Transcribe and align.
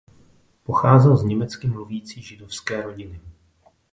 Pocházel 0.63 1.17
z 1.17 1.23
německy 1.23 1.67
mluvící 1.67 2.21
židovské 2.21 2.81
rodiny. 2.81 3.21